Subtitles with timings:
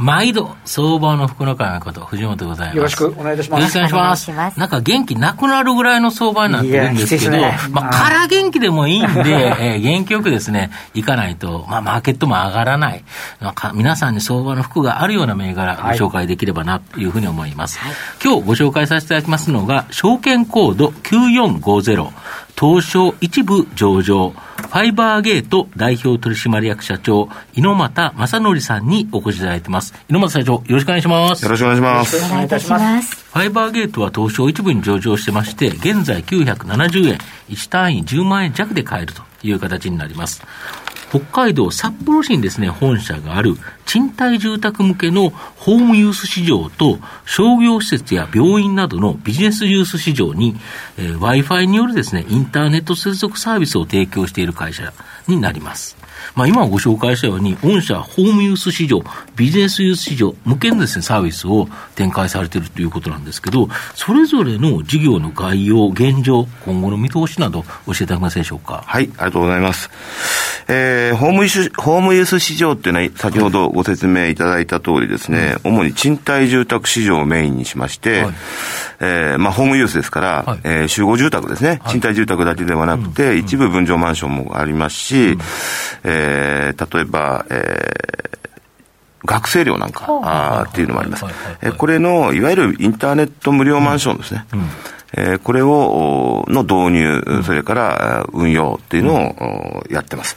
[0.00, 2.76] 毎度、相場の福の会こと、藤本でございます。
[2.78, 3.76] よろしくお願いいたします。
[3.76, 4.58] よろしくお願いします。
[4.58, 13.04] なんか元気なくなるぐらいの相場になってるんですけど、ね、まあ、から元気でもいいんで、 えー、元気よくですね、いかないと、まあ、マーケットも上がらない。
[13.40, 17.78] なんか皆さんに相場の服があるような銘柄、ご紹介できればな、というふうに思います。
[17.78, 17.92] はい、
[18.24, 22.08] 今日ご紹介させていただきますのが、証券コード9450。
[22.58, 24.34] 東証一部上場、
[24.70, 29.92] ファイバーゲート代表取締役社長、猪俣正則さんにお越しいただいてます。
[30.08, 31.44] 猪俣社長、よろしくお願いします。
[31.44, 32.16] よろしくお願いします。
[32.24, 33.16] お願いいたします。
[33.16, 40.40] ファイバーゲートは東証一部に上場してまして、現在970円、1単位10万円弱で買えるという形になります。
[41.10, 50.54] 北海道札幌市にですね、本社がある賃貸住宅向けのホームユース市場と商業施設や病院などのビジネスユース市場に、
[50.96, 54.92] えー、Wi-Fi によるですね、インターネット接続サービスを提供している会社
[55.26, 55.99] になります。
[56.34, 59.02] まあ、今ご紹介したように、御社ホームユース市場、
[59.36, 68.82] ビジネスユース市場向けのですね、サービスを展開されているということなんですけど、それぞれの事業の概要、現状、今後の見通しなど教えていただけますでしょうか？
[68.86, 69.90] はい、ありがとうございます。
[70.68, 78.34] えー、ホームユース、ホームユース市場っていうのは、先ほどご説明いただいた通りですね、はい、主に賃貸住宅市場をメインにしまして、はい、
[79.00, 85.38] えー、まあ、ホームユースですから、はい、えー、集合住宅ですね、賃貸住宅だけではなくて、うん、一部分譲マンションもありますし、うん、
[86.04, 91.24] えー、例えば、えー、学生寮なんか、あっていうのもあります。
[91.76, 94.46] これの、いわゆるインターネット無料マンションですね。
[94.52, 94.68] うん。
[95.12, 100.36] えー、これを、の導入、それから運用っていうのをやってます。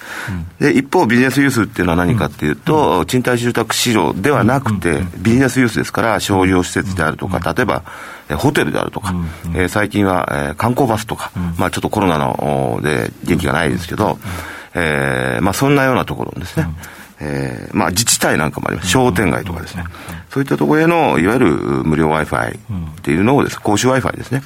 [0.59, 7.83] で、一方、ビジネスユースっていうのは何かっていうと、賃貸住宅市場ではなくて、ビジネスユースですから、商業施設であるとか、例えば、
[8.35, 9.13] ホテルであるとか、
[9.53, 14.17] えー、最近は、えー、観光バスとか、まあちょっとコロナので元気がないですけど、
[14.75, 16.67] えー、まあそんなようなところですね。
[17.19, 18.89] えー、まあ自治体なんかもあります。
[18.89, 19.83] 商店街とかですね。
[20.29, 21.51] そういったところへの、いわゆる
[21.83, 22.59] 無料 Wi-Fi っ
[23.03, 24.41] ていうのをです、公衆 Wi-Fi ですね。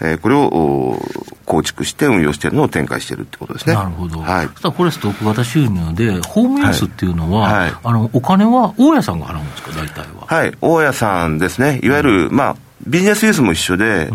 [0.00, 1.02] うん、えー、これを
[1.44, 3.74] 構築して運用しているのを展開しているってことですね。
[3.74, 4.20] なるほど。
[4.20, 4.48] はい。
[4.48, 10.26] たらこれストック型収入で、ホームユースっていうのは、はい、あの、お金は大家さんが払うんですか、大体は。
[10.26, 10.52] はい。
[10.60, 11.80] 大家さんですね。
[11.82, 12.56] いわゆる、まあ、
[12.86, 14.08] ビジネスユースも一緒で、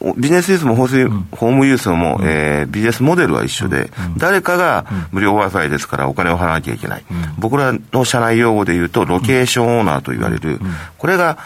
[0.00, 7.04] うん、ビジネスユースもホームユースも、うん、えー、ビジネスモデルは一緒で、うん、誰かが無料 Wi-Fi ですからお金を払わなきゃいけない。
[7.38, 10.60] 僕らの社内用語で言うと、ロケーションオーナーと言われる、
[10.98, 11.38] これが、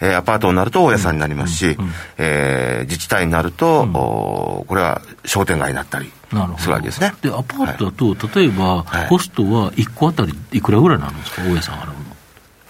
[0.00, 1.76] えー、アパートになると大家さんになりますし、
[2.18, 6.10] えー、自治体になると、おこれは商店街になったり。
[6.58, 7.12] するわけですね。
[7.20, 12.11] でアパートだと、はい、例えば、コストは1個あたりいくらぐらいなんですか、大家さん払うの。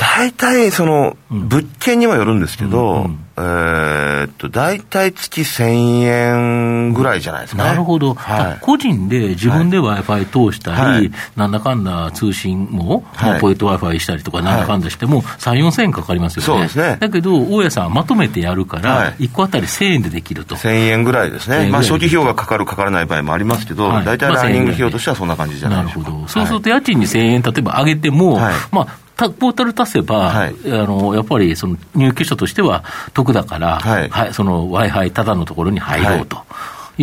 [0.03, 8.15] 大体、その、物件にもよるんですけど、えー、っと、大体月1000円ぐらいじゃないですか、ね、なるほど。
[8.15, 16.47] はい、個人で自分で Wi-Fi 通したり、はい、なんだかんだ通信も、はい、ポイント Wi-Fi したりとか、なんだかんだしても、3、4000円かかりますよね。
[16.47, 16.97] そうですね。
[17.01, 20.57] だけど、大家さんはまとめてやるから、1個あたり1000円でできると。
[20.57, 21.71] 1000円ぐらいですね。
[21.71, 26.01] まあ、初期費用がかかる、かからない場合もありますけど、大体ランニング費用としてはそんな感じじゃないですか。
[26.01, 26.29] なるほど。
[26.29, 28.39] そうすると、家賃に1000円、例えば上げても、
[28.71, 32.85] まあ、ポータル足せば、はい、あのやっぱりその入居者としては
[33.15, 34.09] 得だから、はい。
[34.09, 36.37] はい、その Wi-Fi ただのところに入ろうと。
[36.37, 36.41] い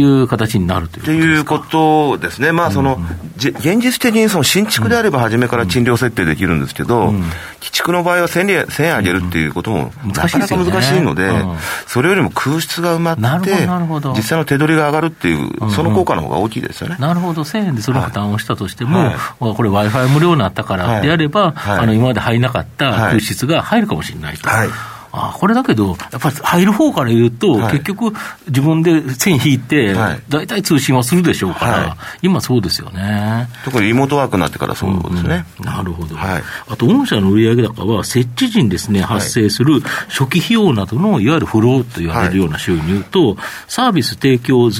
[0.03, 3.03] う形になるというということですね、まあその、うん、
[3.35, 7.23] 現実的にその新築であれば初めから賃料設定できるんですけど、うん、
[7.59, 11.29] 基築の場合は1000円 ,1000 円上げるっていうこともなかなか難しいので、
[11.87, 13.51] それよりも空室が埋まって、
[14.15, 16.97] 実際の手取りが上がるっていう、その効果の方が大きいですよね。
[16.99, 24.49] なるほど、1000円でその負担をしたとしても、はい、これ、w i f i 無料になったからであれば、はい、あの今まで入らなかった空室が入るかもしれないと。
[25.11, 28.14] はいあこれだけど、やっぱり入る方から言うと、はい、結局、
[28.47, 29.96] 自分で線引いて、
[30.29, 33.47] 大体通信はするでしょうから、はい、今、そうですよね。
[33.66, 35.46] 特にリモートワークになってからそうですね。
[35.59, 44.72] うんうん、なるほど、はい、あと、御社の売上高は、設置時にです、ね、発生する初期費用などのいわゆるフローと言われるような収入と、サービス提供あ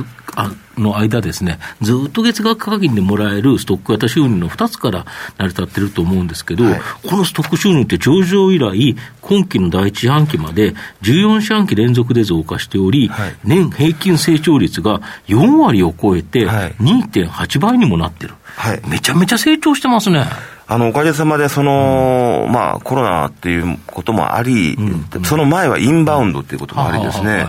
[0.78, 5.06] の間ですね、ずっと月額課金でもらえるストック型収入の2つから
[5.38, 18.36] 成り立ってると思うんですけど、はい、このストック収入って上場以来、今期の第一四半期まで14四半期連続で増加しており、はい、年平均成長率が4割を超えて2.8倍にもなってる。
[18.44, 20.26] はい、めちゃめちゃ成長してますね。
[20.70, 27.48] あの、おかげさまで、その、うん、まあ、コロナっていうこともあり、うん、その前はインバウンドっていうこともありですね、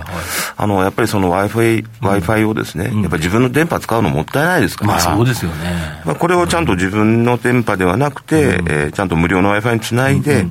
[0.57, 6.01] あの、やっぱりその Wi-Fi、Wi-Fi をですね、やっぱり自分の電波使うのもったいないですから、まあそうですよね。
[6.07, 10.47] まあ、これをちゃんと自分の電波ではなくて、えー、ちゃんと無料の Wi-Fi につないで、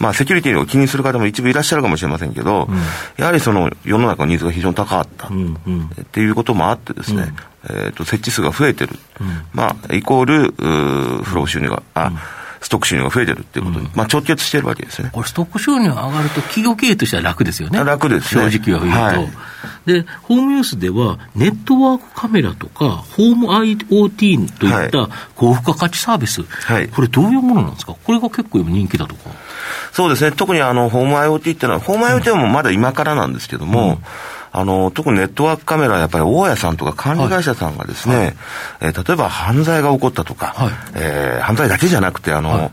[0.00, 2.68] まあ、セキュリティを気にする方も一部いらっしゃるかもしれませんけど、
[3.16, 5.30] やはりその世の中のニーズが非常に高かった、っ
[6.10, 7.32] ていうこともあってですね、
[7.70, 10.52] えー、と設置数が増えてる、うん、まあ、イコール
[11.22, 12.12] フロー収入が、あ、
[12.60, 15.10] ストック収入が増えてるっていうことに、まあ、直結してるわけですね。
[15.12, 17.82] これ、ストック収入が上がると、企業経営としては楽ですよね。
[17.84, 19.00] 楽です、ね、正直は言うと。
[19.00, 19.28] は
[19.86, 29.30] い、で、ホームユースでは、ネットワークカメラとか、ホーム IoT といった高付加価値サービス、はい、これ、どういうものなんですか、これが結構今、人気だとか。
[29.92, 33.98] そうですね、特にあのホーム IoT っていうのは、ホーム IoT はもまだ今からなんですけども、うん
[34.52, 38.36] あの、特にネットワークカメラはやっぱり大家さんとか管理会社さんがですね、はい、
[38.80, 42.70] えー、例えば犯罪が起こったとか、はい、えー、犯罪だけじゃなくて、あの、はい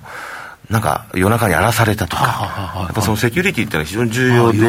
[0.69, 4.59] なんか夜中に荒らされたとか、やっぱそのセキュリティっていうのは非常に重要で、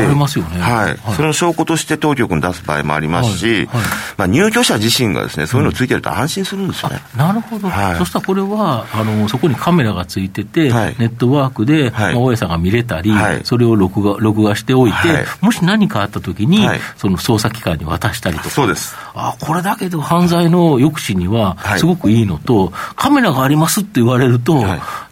[0.61, 3.69] はい、それの証拠として当局に出す場合もありますし、
[4.17, 7.01] まあ、入居者自身がですね、そういうのついてると安心するんですよね。
[7.17, 13.13] なるほど、そしたらこれはあの、そこにカメラがついてて、ネットワークで、まあ、大家さんが見れたり、
[13.45, 14.97] それを録画録画しておいて、
[15.41, 16.67] もし何かあったときに、
[16.97, 18.95] その捜査機関に渡したりとか、そうです。
[19.15, 24.65] あこれだけど犯罪の抑止にはすごくいいのと、カメラがありますって言われると、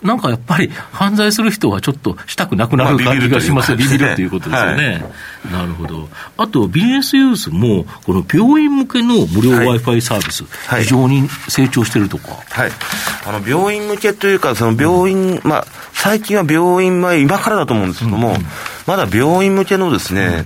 [0.03, 5.05] なんかやっぱり、犯罪する人はちょっとしたくなくなる感じがしますよ、ビビるということですよね。
[5.45, 6.09] はい、なるほど。
[6.37, 12.37] あと、ビジネスユースも、この病院向けの無料 Wi-Fi サービス、はい、非常に成長してるとか。
[12.51, 12.71] はい。
[13.27, 18.47] あの、病院向けというか、その病院、うん、まあ、最近は病院前、今からだと思うんですけども、うんうん、
[18.87, 20.45] まだ病院向けのですね、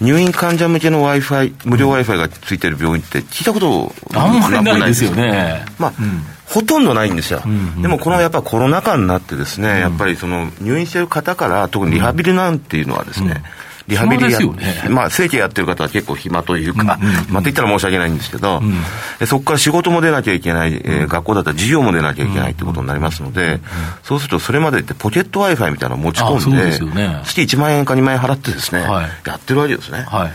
[0.00, 5.64] うん、入院患者向けの Wi-Fi、無料 Wi-Fi がついてる病院って聞いたことあんまりないですよね。
[5.78, 13.42] まあ、うんほとんどないんですよ、うんうん、でもこのやっぱコロナ禍になってですね、うん、やっぱりその入院している方から特にリハビリなんていうのはですね、うん。
[13.86, 23.60] リハビリや、ね、まあ、正規やってる方は結構暇というか、うんうんうん、まあ、って言ったら申し訳ないんですけど、うん、そこから仕事も出なきゃいけない、えー、学校だったら授業も出なきゃいけないってことになりますので、うんうん、
[24.02, 30.04] そうするとそれまでってポケット Wi-Fi みたいなのを持ち込んで、ね、月1万円か2万円払ってですね、はい、やってるわけですね。
[30.08, 30.32] はい、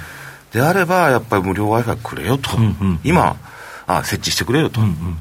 [0.53, 3.35] であれば、やっぱり無料 Wi-Fi くれよと、うんうん、今
[3.87, 4.81] あ、設置してくれよと。
[4.81, 5.17] うんうん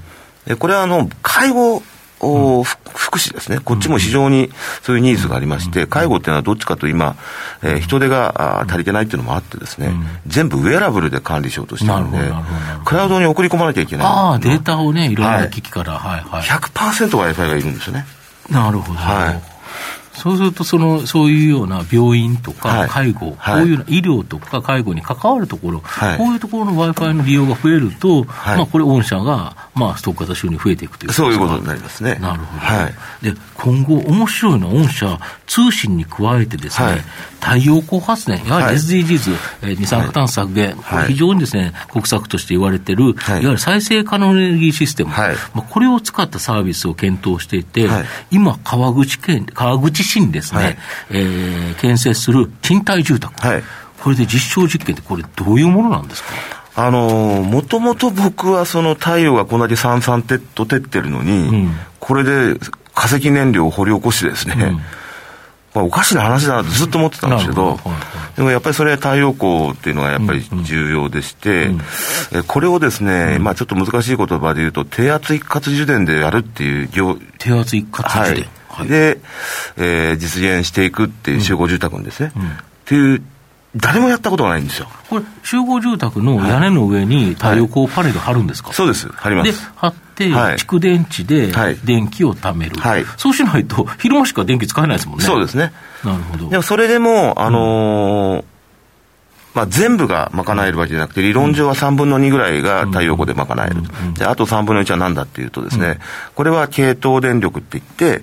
[0.57, 1.83] これはあの介護
[2.21, 4.51] お福祉ですね、こっちも非常に
[4.83, 7.17] そういうニーズがありまして、介護っていうのはどっちかと今、
[7.63, 9.93] えー、人手が足りてないっていうのもあってですね、
[10.27, 12.19] 全部ウェアラブルで管理しようとしてるんで、
[12.85, 14.07] クラウドに送り込まなきゃいけない。
[14.07, 18.05] ああ、データをね、いろんな機器から、はいはい、100%Wi-Fi がいるんですよね。
[18.51, 18.99] なるほど。
[18.99, 19.58] はい
[20.19, 32.17] そうするとその、そういうような病院とか介護、はい、こういう医療とか介護に関わるところ、はい、こういうところの Wi-Fi の利用が増えると、はい、まあ、これ、御社が、まあ、ストック型収入増えていくというそういうことになりますね。
[32.21, 32.57] なるほ
[33.25, 33.33] ど。
[33.33, 37.05] で、今後、面白いのは、御社、通信に加えてですね、
[37.41, 47.89] 太陽光発電、やはり SDGs、はい、二酸化炭素削減、はい、非常にですね、国策として言われてる、はい、いわゆる再生可能エネルギーシステム、はい、まあ、これを使ったサービスを検討していて、
[48.31, 50.79] 今、川口県、川口市にですね、はい、
[51.11, 53.35] えー、建設する賃貸住宅、
[54.03, 56.29] これで実証実験って、これ、どういうものなんですか？
[56.75, 62.55] あのもともと僕はその太陽がこんだけさんさんと照ってるのに、うん、これで
[62.95, 64.81] 化石燃料を掘り起こしてですね、うん
[65.75, 67.79] まあ、おかしな話だなとずっと思ってたんですけど、
[68.37, 71.71] でもやっぱりそれ、太陽光っていうのがやっぱり重要でして、
[72.33, 78.51] えこれをですね、まあちょっと難しい言葉で言うと、低圧一括充電でやるっていう業、低圧一括充電、はい、
[78.85, 79.21] で、
[79.77, 83.23] えー、実現していくっていう集合住宅ですね、っていう
[83.77, 84.89] 誰もやったことがないんですよ。
[85.09, 89.53] これ、集合住宅の屋根の上に太陽光パネル貼るんですか、はい、そうです、貼ります。
[89.53, 91.53] で、貼って、蓄電池で
[91.85, 95.25] 電気を貯める、はい、そうしないと、昼間しか電気使えないですもんね。
[95.25, 95.73] そうですね。
[96.05, 96.49] なるほど。
[96.49, 98.45] でもそれでも、あのーうん
[99.55, 103.83] まあ、全部が賄えるわけじゃなくて、理論上は3分の2ぐらいが太陽光で賄える。
[104.15, 105.99] で、あと3分の1は何だっていうとですね、
[106.37, 108.23] これは系統電力って言って、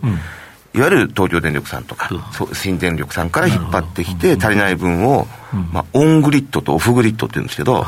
[0.76, 2.10] いわゆる東京電力さんとか、
[2.54, 5.26] 新電力さんから引っ張ってきて、足りない分を、
[5.72, 7.86] まあ、オングリッドとオフグリッドって言うんですけど、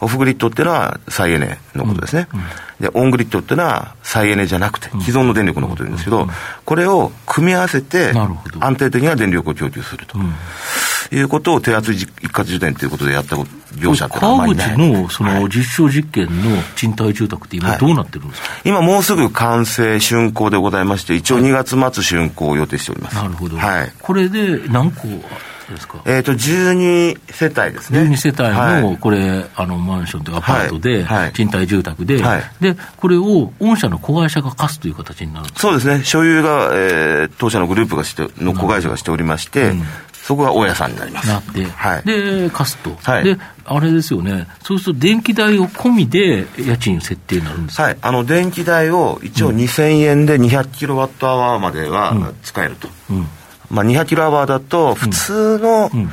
[0.00, 2.28] オフグリッドっていうのは再エネのことですね。
[2.80, 6.28] で、オングリッドっていうのは再エネじゃなくて、既存の電力のことを言うんですけど、
[6.64, 8.12] これを組み合わせて、
[8.60, 10.18] 安定的な電力を供給すると。
[11.12, 13.36] いうことを低圧一括受電ということでやった
[13.80, 14.76] 業者ってのはあまりない。
[14.76, 23.16] 川口のその実証実験の賃貸住宅って今どうなってるんですか、はい、今もうすぐ完成竣工でございまして、一応2月末竣工を予定しております。
[23.16, 23.56] なるほど。
[23.56, 23.92] はい。
[24.00, 26.02] これで何個ですか？
[26.04, 28.00] えっ、と、12世帯ですね。
[28.00, 36.04] 12世帯の、はいこれ、あの、マンションというかアパートで、はいはい賃貸住宅で、はいで、これを御社の子会社が貸すという形になるそうですね。
[36.04, 39.82] 所有が、えー当社のグループがして、の子会社がしておりまして、うん
[40.24, 41.28] そこが大家さんになります。
[41.28, 42.02] なって、はい。
[42.02, 43.24] で、貸すと、はい。
[43.24, 47.98] で、あれですよね、そうすると電気代を込みで家賃設定になるんですか、はい。
[48.00, 52.88] あの、電気代を一応2000円で200キロワットアワーまでは使えると。
[53.10, 53.28] うん。
[53.70, 56.10] まあ、200キロアワーだと、普通の、うん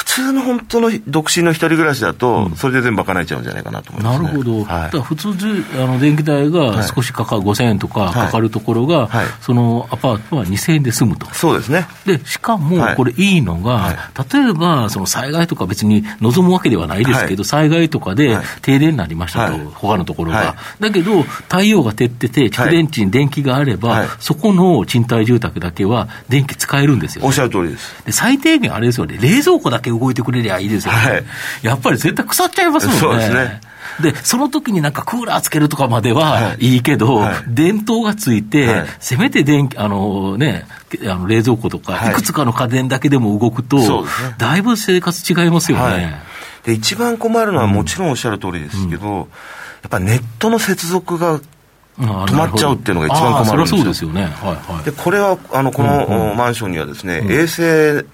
[0.00, 4.24] 普通の本当の独身の一人暮らしだと、それで全部賄えちゃうんじゃないかなと思います、ね。
[4.24, 5.00] なるほど、はい。
[5.02, 9.26] 普通じあの電気代が少しかかる、5000円とかかかるところが、はい。
[9.42, 11.26] そのアパートは2000円で済むと。
[11.34, 11.86] そうですね。
[12.06, 12.96] で、しかもはい。
[12.96, 13.96] これいいのが、はい。
[14.34, 17.44] 例えばその災害とか別に望むわけではないですけど、はい。
[17.44, 18.44] 災害とかではい。
[18.62, 19.66] 停電になりましたと、はい。
[19.74, 20.38] 他のところが。
[20.38, 20.44] は
[20.80, 20.82] い。
[20.82, 24.08] だけど、太陽が照ってて、蓄電池に電気があれば、はい。
[24.18, 28.04] そこの賃貸住宅だけは電気使えるんですよ、おっしゃる通りです。
[28.06, 30.98] で最低限あれですよね、冷蔵庫だけ動いてくれりゃいいですよね。
[30.98, 31.24] はい。
[31.62, 33.00] やっぱり絶対腐っちゃいますもんね。
[33.00, 33.60] そうですね。
[34.00, 36.74] で、その時になんかクーラーつけるとかまでははい。
[36.74, 37.34] いいけど、はい。
[37.48, 38.86] 電灯がついて、はい。
[38.98, 40.66] せめて電気、あのね、
[41.04, 42.12] あの冷蔵庫とか、はい。
[42.12, 44.08] いくつかの家電だけでも動くと、ね。
[44.38, 45.84] だいぶ生活違いますよね。
[45.84, 46.12] はい。
[46.64, 49.28] で、一番困るのはもちろんおっしゃる通りですけど、
[49.82, 51.40] やっぱネットの接続が、
[51.98, 53.78] あ止まっちゃうっていうのが一番困るんですよ。
[53.78, 54.22] そそうですよね。
[54.22, 54.84] はいはい。
[54.84, 58.06] で、これは、あの、この、うんマンションにはですね、衛星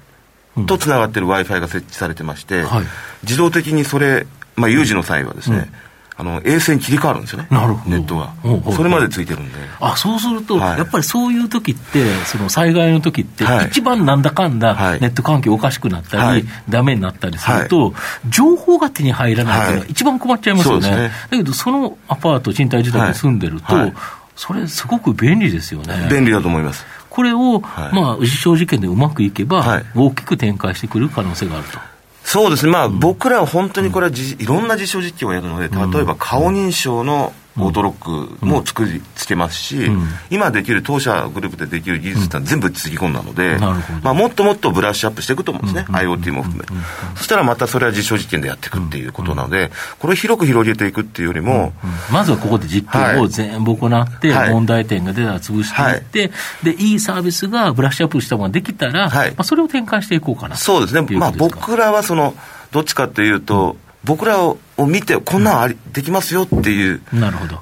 [0.67, 2.85] とつながってる Wi-Fi が設置されてまして、はい。
[3.23, 5.71] 自動的にそれ、まあ、有事の際はですね、
[6.19, 7.49] あの、衛星に切り替わるんですよね。
[7.51, 7.97] なるほど。
[7.97, 8.33] ネットが。
[8.75, 9.59] それまでついてるんで。
[9.81, 10.79] あそうすると、はい。
[10.79, 13.67] やっぱりそういう時って、その災害の時って、はい。
[13.67, 15.01] 一番なんだかんだ、はい。
[15.01, 16.45] ネット環境おかしくなったり、はい。
[16.71, 17.93] ダメになったりすると、
[18.31, 19.91] 情報が手に入らないっていうのがはい。
[19.91, 20.91] 一番困っちゃいますよね。
[20.91, 21.11] ね。
[21.31, 23.85] だけど、そのアパート、賃貸住宅に住んでると、はい。
[23.85, 23.95] はい。
[24.37, 26.09] それ、すごく便利ですよね。
[26.11, 26.87] 便利だと思います。
[27.17, 27.95] これを、はい。
[27.95, 29.85] まあ、実証実験でうまくいけば、はい。
[29.95, 31.79] 大きく展開してくる可能性があると。
[32.23, 32.67] そうです。
[32.67, 40.09] ね、まあ、僕らは本当にこれはじ、いろんな実証実験をやるので、例えば顔認証のオートロックも作りつけますし、ん。
[40.31, 43.59] 今できる当社グループでできる技術ってのは全部つぎ込んだので、
[44.03, 46.81] まあ、もっともっとブラッシュアップしていくと思うんですね、IoT も含め、
[47.17, 51.73] そしたらまたそれは実証実験でやっていくっていうことなので、これを広く広げていくっていうよりも、
[52.13, 54.51] まずはここで実験を全部行って、はい。
[54.51, 56.33] 問題点が出たら潰していって、
[56.63, 59.31] で、いいサービスがブラッシュアップしたものができたら、はい。
[59.31, 62.35] まあ、それを展開していこうかなそうですね、まあ、僕らはその、
[62.73, 67.01] どっちかっていうと、僕らを見て、こんなんありできますよっていう。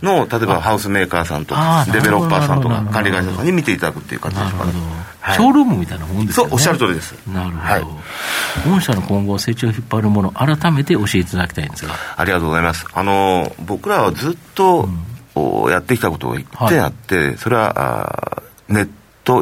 [0.02, 6.50] のを、例えばハウスメーカーさんとあー、デベロッパーさんとか管理会社さんに見ていただくっていう形なるほど、はいショールームみたいなもんですよね。
[6.50, 7.58] そうおっしゃる通りですなるほど。
[7.60, 7.84] はい
[8.68, 11.94] 御社の今後成長を引っ張るもの、改めて教えていただきたいんですが。
[12.16, 12.86] ありがとうございます。
[12.92, 14.86] あの、僕らはずっと、
[15.34, 18.92] おやってきたことが一点あって、それは、ネット、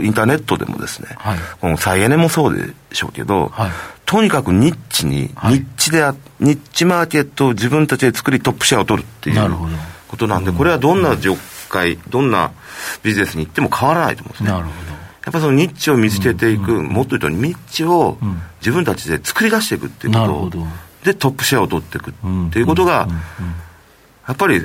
[0.01, 1.39] インターネットでもですね、はい。
[1.61, 3.71] この再エネもそうでしょうけど、はい。
[4.07, 5.55] とにかくニッチに、はい。
[5.55, 9.51] ニッチであ、ニッチマーケットを自分たちで作りトップシェアを取るっていう
[10.09, 11.37] ことなんで、これはどんな業
[11.69, 12.53] 界、どんな
[13.03, 14.51] ビジネスに行っても変わらないと思うんですね。
[14.51, 14.71] なるほ
[15.25, 18.43] やっぱそのニッチを見つけていく、もっと言うとニッチをん。
[18.61, 20.59] 自分たちで作り出していくっていうこと
[21.05, 23.19] でトップシェアを取っていくうんっていうことが、うんうん。
[24.29, 24.61] やっぱり、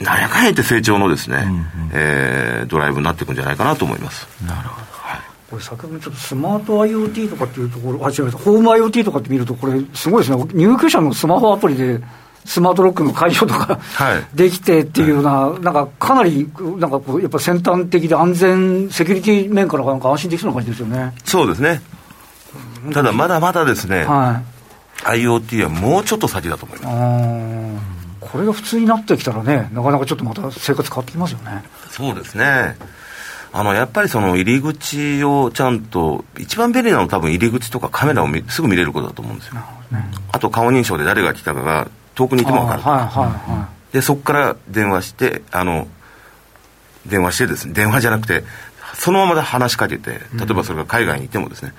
[0.00, 4.26] なんやかんや言って成長のですね、んうんえードライブになっていくんじゃないかなと思います。
[4.40, 4.46] ど。
[4.46, 4.92] なるほど。
[5.52, 12.00] これ先ほどちょっとスマート IoT とかっていうところ、あ、違う、ホーム IoT とかって見ると、これ、すごいですね、入居者のスマホアプリで、
[12.46, 21.12] スマートロックの解除とか、はいできてっていうような、なんかかなり、なんかこう、やっぱ先端的で安全、セキュリティ面からなんか安心できそうな感じですよね。
[21.22, 21.82] そうですね。
[22.94, 24.40] ただ、まだまだですね、は
[25.04, 25.22] い。
[25.22, 27.61] IoT はもうちょっと先だと思います。
[28.32, 31.62] これが普通になってきたらね、なかなかちょっとまた生活変わってきますよね。
[31.90, 32.76] そうですね。
[33.52, 39.60] あの、やっぱりその入り口をちゃんと、一番便利なのは多分入り口とかカメラを見すぐ見れることだと思うんですよ。
[40.32, 42.82] あと顔認証で誰が来たかが遠くにいても分かる。
[42.82, 45.86] はいはいはで、そこから電話して、あの、
[47.04, 48.44] 電話してですね、電話じゃなくて、
[48.94, 51.74] そのまま話しかけて、例えばそれが海外にいてもですね、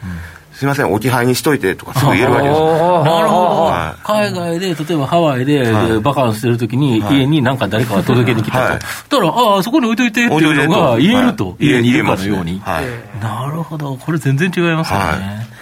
[0.53, 2.59] すいません、置き配にしといてとかすぐ言えるわけです。
[2.59, 3.03] よ。
[3.03, 5.99] なるほど、は海外で、例えばハワイで、はい。
[5.99, 8.81] バカンスしてるときに、はい家になんか誰かが届けに来たと、はい。
[8.81, 11.65] そしたら、ああ、そこに置いといてっていうのが言えると、はい。
[11.65, 12.85] 家にいるかのように、はい。
[13.21, 15.52] なるほど、これ全然違いますよね。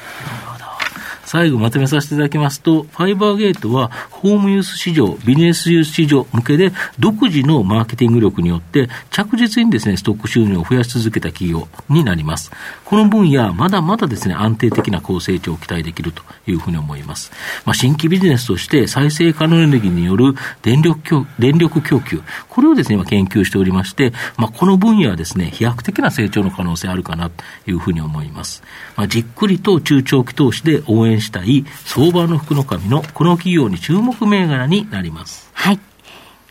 [1.31, 12.51] 最後まとめさせていただきますと、ファイバーゲートは、ホームユース市場、ビジネスユース市場向けで、独自のマーケティング力によって、着実にですね、ストック収入を増やし続けた企業になります。
[12.83, 17.31] この分野、まだまだですね、安定的な高成長を期待できるというふうに思います。
[17.63, 20.33] まあ、新規ビジネスとして再生可能エネルギーによる
[20.63, 28.63] 電力供電力供給、これをですね、今研究しておりまして、まあ、この分野はですね、飛躍的な成長の可能性あるかなというふうに思います。
[28.97, 35.49] まあ、じっくりと中長期投資で応援したい相場の福の神のこの企業に注目銘柄になります。
[35.53, 35.79] はい。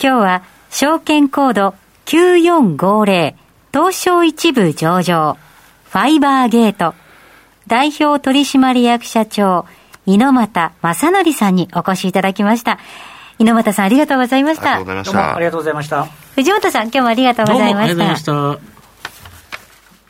[0.03, 1.75] 今日は証券コード
[2.07, 3.35] 9450
[3.73, 5.37] 東証一部上場
[5.85, 6.95] ファイバーゲート
[7.67, 9.67] 代表取締役社長
[10.07, 12.79] 猪俣正則さんにお越しいただきました。
[13.39, 14.77] 猪俣さんありがとうございました。
[14.77, 15.35] ありがとうございました。
[15.37, 16.05] ありがとうございました。
[16.35, 17.81] 藤本さん今日もありがとうございました。
[17.81, 18.80] ありがとうございました。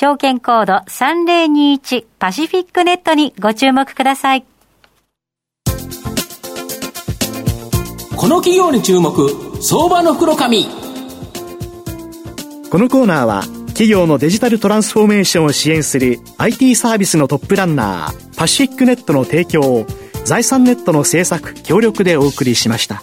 [0.00, 4.44] 証券コード3021パシフィックネットにご注目ください。
[8.14, 9.28] この企業に注目、
[9.60, 10.66] 相場の袋紙。
[12.70, 19.86] このコーナーは、企業のデジタルトランスフォーメーションを支援する IT サービスのトップランナー、パシフィックネットの提供を、
[20.24, 23.02] 財産ネットの制作、協力でお送りしました。